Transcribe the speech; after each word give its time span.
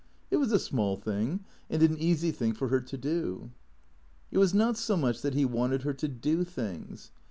It 0.31 0.37
was 0.37 0.51
a 0.51 0.57
small 0.57 0.95
thing 0.97 1.41
and 1.69 1.83
an 1.83 1.95
easy 1.95 2.31
thing 2.31 2.53
for 2.53 2.69
her 2.69 2.81
to 2.81 2.97
do. 2.97 3.51
It 4.31 4.39
was 4.39 4.51
not 4.51 4.75
so 4.75 4.97
much 4.97 5.21
that 5.21 5.35
he 5.35 5.45
wanted 5.45 5.83
her 5.83 5.93
to 5.93 6.07
do 6.07 6.43
things. 6.43 7.11